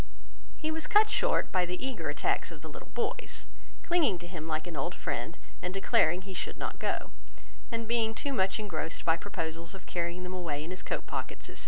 He 0.57 0.71
was 0.71 0.87
cut 0.87 1.11
short 1.11 1.51
by 1.51 1.63
the 1.67 1.77
eager 1.77 2.09
attacks 2.09 2.49
of 2.49 2.63
the 2.63 2.67
little 2.67 2.89
boys, 2.89 3.45
clinging 3.83 4.17
to 4.17 4.25
him 4.27 4.47
like 4.47 4.65
an 4.65 4.75
old 4.75 4.95
friend, 4.95 5.37
and 5.61 5.71
declaring 5.75 6.23
he 6.23 6.33
should 6.33 6.57
not 6.57 6.79
go; 6.79 7.11
and 7.71 7.87
being 7.87 8.15
too 8.15 8.33
much 8.33 8.59
engrossed 8.59 9.05
by 9.05 9.15
proposals 9.15 9.75
of 9.75 9.85
carrying 9.85 10.23
them 10.23 10.33
away 10.33 10.63
in 10.63 10.71
his 10.71 10.81
coat 10.81 11.05
pockets, 11.05 11.45
&c. 11.45 11.55